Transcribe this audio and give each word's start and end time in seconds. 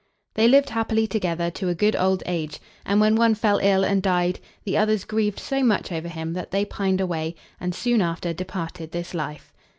They 0.33 0.47
lived 0.47 0.71
happily 0.71 1.05
together 1.05 1.51
to 1.51 1.69
a 1.69 1.75
good 1.75 1.95
old 1.95 2.23
age, 2.25 2.59
and 2.87 2.99
when 2.99 3.15
one 3.15 3.35
fell 3.35 3.59
ill 3.61 3.83
and 3.83 4.01
died, 4.01 4.39
the 4.63 4.75
others 4.75 5.05
grieved 5.05 5.39
so 5.39 5.61
much 5.61 5.91
over 5.91 6.07
him 6.07 6.33
that 6.33 6.49
they 6.49 6.65
pined 6.65 6.99
away 6.99 7.35
and 7.59 7.75
soon 7.75 8.01
after 8.01 8.33
departed 8.33 8.93
this 8.93 9.13
life. 9.13 9.53